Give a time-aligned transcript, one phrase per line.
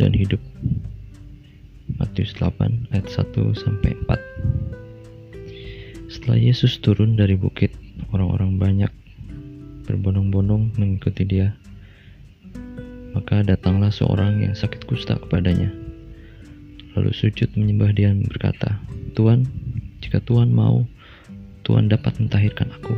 [0.00, 0.40] dan hidup.
[2.00, 6.08] Matius 8 ayat 1 sampai 4.
[6.08, 7.76] Setelah Yesus turun dari bukit,
[8.08, 8.88] orang-orang banyak
[9.84, 11.52] berbondong-bondong mengikuti dia.
[13.12, 15.68] Maka datanglah seorang yang sakit kusta kepadanya.
[16.96, 18.80] Lalu sujud menyembah dia dan berkata,
[19.12, 19.44] Tuhan,
[20.00, 20.88] jika Tuhan mau,
[21.68, 22.96] Tuhan dapat mentahirkan aku.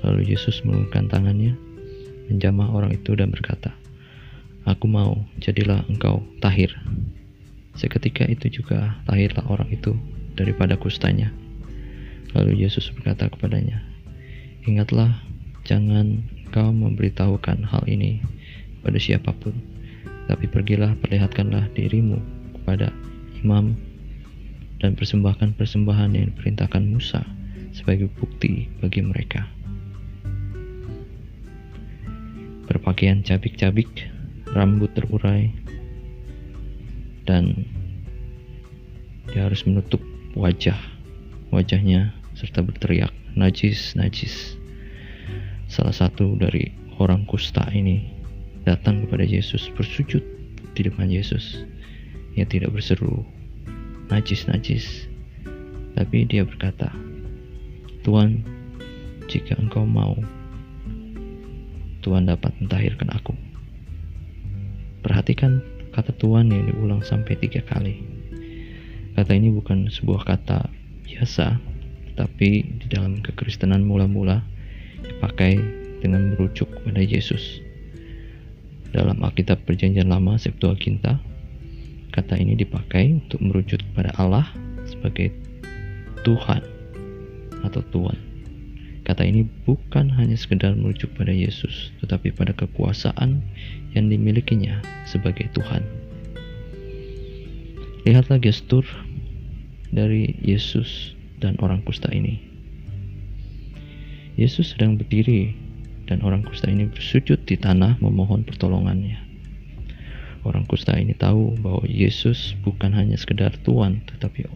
[0.00, 1.52] Lalu Yesus mengulurkan tangannya,
[2.32, 3.76] menjamah orang itu dan berkata,
[4.68, 6.68] Aku mau, jadilah engkau tahir.
[7.72, 9.96] Seketika itu juga lahirlah orang itu
[10.36, 11.32] daripada kustanya.
[12.36, 13.80] Lalu Yesus berkata kepadanya,
[14.68, 15.24] Ingatlah,
[15.64, 18.20] jangan engkau memberitahukan hal ini
[18.84, 19.56] pada siapa pun,
[20.28, 22.20] tapi pergilah perlihatkanlah dirimu
[22.60, 22.92] kepada
[23.40, 23.72] imam
[24.80, 27.24] dan persembahkan persembahan yang diperintahkan Musa
[27.72, 29.48] sebagai bukti bagi mereka.
[32.68, 33.88] Berpakaian cabik-cabik,
[34.54, 35.54] rambut terurai,
[37.26, 37.66] dan
[39.30, 40.02] dia harus menutup
[40.34, 40.76] wajah
[41.54, 44.58] wajahnya serta berteriak najis najis.
[45.70, 48.10] Salah satu dari orang kusta ini
[48.66, 50.22] datang kepada Yesus bersujud
[50.74, 51.62] di depan Yesus.
[52.34, 53.22] Ia tidak berseru
[54.10, 55.06] najis najis.
[55.94, 56.90] Tapi dia berkata
[58.02, 58.42] Tuhan
[59.30, 60.18] jika engkau mau
[62.00, 63.49] Tuhan dapat mentahirkan aku
[65.00, 68.00] perhatikan kata Tuhan yang diulang sampai tiga kali.
[69.18, 70.70] Kata ini bukan sebuah kata
[71.04, 71.58] biasa,
[72.14, 74.46] tapi di dalam kekristenan mula-mula
[75.02, 75.58] dipakai
[76.00, 77.60] dengan merujuk pada Yesus.
[78.90, 81.18] Dalam Alkitab Perjanjian Lama Septuaginta,
[82.10, 84.46] kata ini dipakai untuk merujuk pada Allah
[84.86, 85.30] sebagai
[86.26, 86.62] Tuhan
[87.62, 88.29] atau Tuhan.
[89.10, 93.42] Kata ini bukan hanya sekedar merujuk pada Yesus, tetapi pada kekuasaan
[93.90, 95.82] yang dimilikinya sebagai Tuhan.
[98.06, 98.86] Lihatlah gestur
[99.90, 102.38] dari Yesus dan orang kusta ini.
[104.38, 105.58] Yesus sedang berdiri
[106.06, 109.18] dan orang kusta ini bersujud di tanah memohon pertolongannya.
[110.46, 114.46] Orang kusta ini tahu bahwa Yesus bukan hanya sekedar Tuhan, tetapi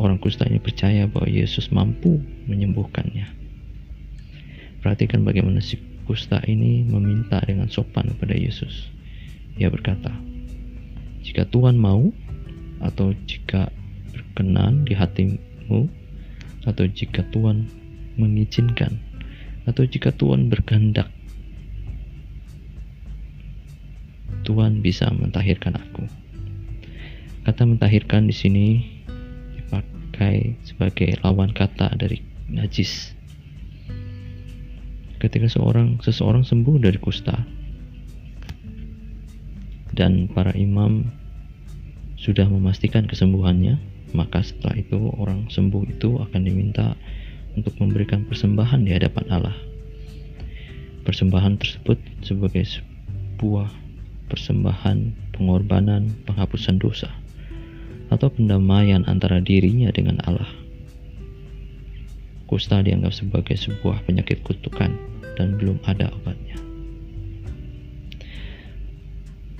[0.00, 2.16] Orang kusta ini percaya bahwa Yesus mampu
[2.48, 3.28] menyembuhkannya.
[4.80, 5.76] Perhatikan bagaimana si
[6.08, 8.88] kusta ini meminta dengan sopan kepada Yesus.
[9.60, 10.10] Ia berkata,
[11.22, 12.10] "Jika Tuhan mau,
[12.82, 13.70] atau jika
[14.10, 15.86] berkenan di hatimu,
[16.66, 17.68] atau jika Tuhan
[18.18, 18.98] mengizinkan,
[19.68, 21.12] atau jika Tuhan berkehendak,
[24.42, 26.08] Tuhan bisa mentahirkan aku."
[27.42, 28.66] Kata mentahirkan di sini
[30.22, 33.10] dipakai sebagai lawan kata dari najis.
[35.18, 37.42] Ketika seorang seseorang sembuh dari kusta
[39.94, 41.10] dan para imam
[42.18, 43.82] sudah memastikan kesembuhannya,
[44.14, 46.94] maka setelah itu orang sembuh itu akan diminta
[47.58, 49.56] untuk memberikan persembahan di hadapan Allah.
[51.02, 53.70] Persembahan tersebut sebagai sebuah
[54.30, 54.98] persembahan
[55.34, 57.21] pengorbanan penghapusan dosa
[58.12, 60.52] atau pendamaian antara dirinya dengan Allah.
[62.44, 64.92] Kusta dianggap sebagai sebuah penyakit kutukan
[65.40, 66.60] dan belum ada obatnya.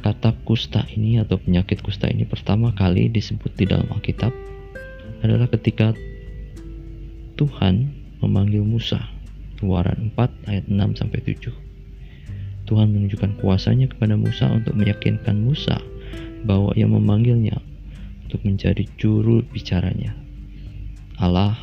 [0.04, 4.34] Kata kusta ini atau penyakit kusta ini pertama kali disebut di dalam Alkitab
[5.24, 5.96] adalah ketika
[7.40, 7.88] Tuhan
[8.20, 9.00] memanggil Musa.
[9.56, 11.54] Keluaran 4 ayat 6 sampai 7.
[12.66, 15.78] Tuhan menunjukkan kuasanya kepada Musa untuk meyakinkan Musa
[16.42, 17.62] bahwa ia memanggilnya
[18.27, 20.16] untuk menjadi juru bicaranya.
[21.21, 21.55] Allah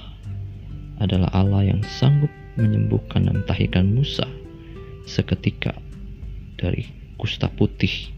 [0.99, 4.27] adalah Allah yang sanggup menyembuhkan dan mentahirkan Musa
[5.07, 5.73] seketika
[6.59, 8.11] dari kusta putih.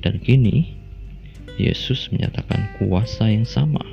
[0.00, 0.80] Dan kini
[1.60, 3.84] Yesus menyatakan kuasa yang sama.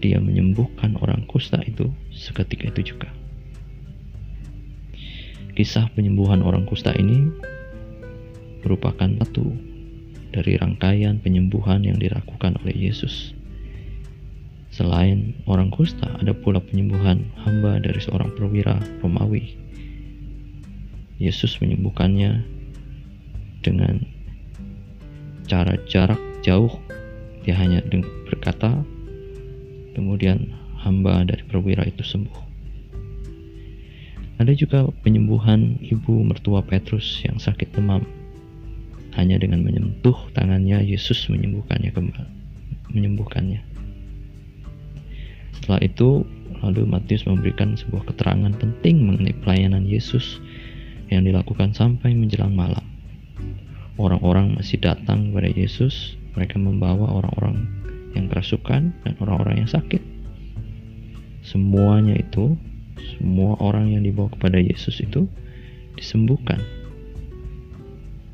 [0.00, 3.08] Dia menyembuhkan orang kusta itu seketika itu juga.
[5.54, 7.28] Kisah penyembuhan orang kusta ini
[8.64, 9.69] merupakan satu
[10.30, 13.34] dari rangkaian penyembuhan yang dilakukan oleh Yesus.
[14.70, 19.58] Selain orang kusta, ada pula penyembuhan hamba dari seorang perwira Romawi.
[21.18, 22.46] Yesus menyembuhkannya
[23.66, 24.06] dengan
[25.50, 26.70] cara jarak jauh.
[27.42, 27.82] Dia hanya
[28.30, 28.86] berkata,
[29.98, 32.40] kemudian hamba dari perwira itu sembuh.
[34.40, 38.06] Ada juga penyembuhan ibu mertua Petrus yang sakit demam
[39.20, 42.32] hanya dengan menyentuh tangannya Yesus menyembuhkannya kembali
[42.96, 43.60] menyembuhkannya
[45.60, 46.24] setelah itu
[46.64, 50.40] lalu Matius memberikan sebuah keterangan penting mengenai pelayanan Yesus
[51.12, 52.90] yang dilakukan sampai menjelang malam
[54.00, 57.68] orang-orang masih datang kepada Yesus, mereka membawa orang-orang
[58.16, 60.00] yang kerasukan dan orang-orang yang sakit.
[61.44, 62.56] Semuanya itu,
[63.16, 65.28] semua orang yang dibawa kepada Yesus itu
[66.00, 66.64] disembuhkan.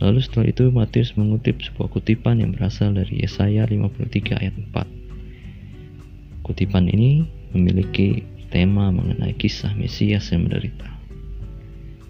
[0.07, 6.47] Lalu setelah itu Matius mengutip sebuah kutipan yang berasal dari Yesaya 53 ayat 4.
[6.47, 8.23] Kutipan ini memiliki
[8.55, 10.87] tema mengenai kisah Mesias yang menderita.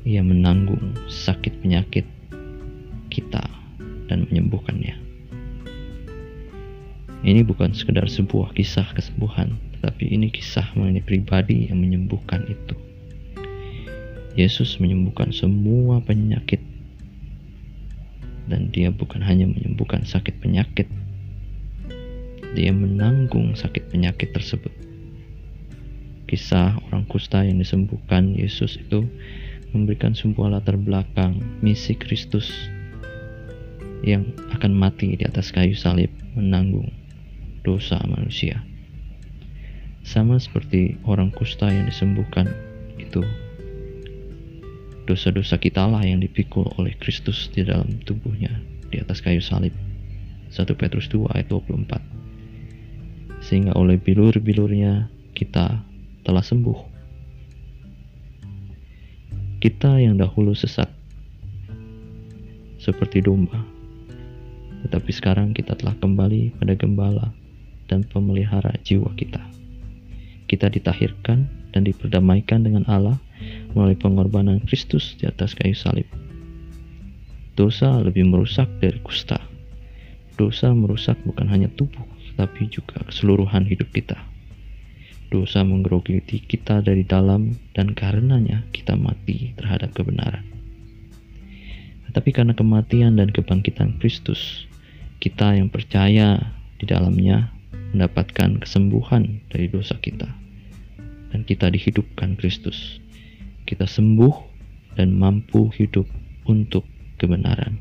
[0.05, 2.05] Ia menanggung sakit penyakit
[3.09, 3.49] kita
[4.13, 4.93] dan menyembuhkannya.
[7.25, 12.77] Ini bukan sekedar sebuah kisah kesembuhan, tetapi ini kisah mengenai pribadi yang menyembuhkan itu.
[14.37, 16.76] Yesus menyembuhkan semua penyakit
[18.47, 20.87] dan dia bukan hanya menyembuhkan sakit penyakit,
[22.55, 24.73] dia menanggung sakit penyakit tersebut.
[26.27, 29.07] Kisah orang kusta yang disembuhkan Yesus itu
[29.71, 32.51] memberikan sebuah latar belakang misi Kristus
[34.03, 36.91] yang akan mati di atas kayu salib menanggung
[37.63, 38.63] dosa manusia.
[40.07, 42.47] Sama seperti orang kusta yang disembuhkan
[42.97, 43.23] itu.
[45.07, 48.51] Dosa-dosa kita lah yang dipikul oleh Kristus di dalam tubuhnya
[48.91, 49.73] di atas kayu salib.
[50.51, 52.03] 1 Petrus 2 ayat 24.
[53.43, 55.07] Sehingga oleh bilur-bilurnya
[55.39, 55.79] kita
[56.27, 56.81] telah sembuh.
[59.63, 60.91] Kita yang dahulu sesat
[62.83, 63.77] seperti domba
[64.87, 67.35] tetapi sekarang kita telah kembali pada gembala
[67.91, 69.43] dan pemelihara jiwa kita.
[70.47, 73.19] Kita ditahirkan dan diperdamaikan dengan Allah
[73.77, 76.09] melalui pengorbanan Kristus di atas kayu salib.
[77.53, 79.37] Dosa lebih merusak dari kusta.
[80.41, 82.05] Dosa merusak bukan hanya tubuh,
[82.41, 84.17] tapi juga keseluruhan hidup kita.
[85.29, 90.45] Dosa menggerogoti kita dari dalam dan karenanya kita mati terhadap kebenaran.
[92.17, 94.65] Tapi karena kematian dan kebangkitan Kristus,
[95.21, 96.41] kita yang percaya
[96.81, 97.53] di dalamnya
[97.93, 100.29] mendapatkan kesembuhan dari dosa kita.
[101.33, 103.01] Dan kita dihidupkan Kristus.
[103.67, 104.35] Kita sembuh
[104.95, 106.07] dan mampu hidup
[106.47, 106.87] untuk
[107.19, 107.75] kebenaran.